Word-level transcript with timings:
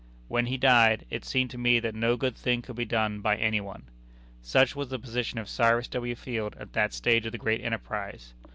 When 0.29 0.47
he 0.47 0.57
died, 0.57 1.05
it 1.11 1.23
seemed 1.23 1.51
to 1.51 1.59
me 1.59 1.79
that 1.79 1.93
no 1.93 2.17
good 2.17 2.35
thing 2.35 2.63
could 2.63 2.75
be 2.75 2.85
done 2.85 3.19
by 3.21 3.37
any 3.37 3.61
one. 3.61 3.83
Such 4.41 4.75
was 4.75 4.89
the 4.89 4.97
position 4.97 5.37
of 5.37 5.47
Cyrus 5.47 5.87
W. 5.89 6.15
Field 6.15 6.55
at 6.59 6.73
that 6.73 6.91
stage 6.95 7.27
of 7.27 7.31
the 7.33 7.37
great 7.37 7.61
enterprise. 7.61 8.33